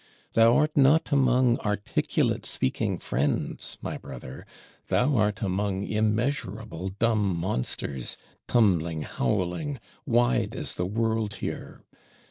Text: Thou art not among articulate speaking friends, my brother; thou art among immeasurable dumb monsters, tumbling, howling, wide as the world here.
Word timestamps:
Thou 0.33 0.57
art 0.57 0.75
not 0.75 1.11
among 1.11 1.59
articulate 1.59 2.43
speaking 2.47 2.97
friends, 2.97 3.77
my 3.83 3.99
brother; 3.99 4.47
thou 4.87 5.15
art 5.15 5.43
among 5.43 5.85
immeasurable 5.85 6.89
dumb 6.97 7.37
monsters, 7.37 8.17
tumbling, 8.47 9.03
howling, 9.03 9.79
wide 10.07 10.55
as 10.55 10.73
the 10.73 10.87
world 10.87 11.35
here. 11.35 11.83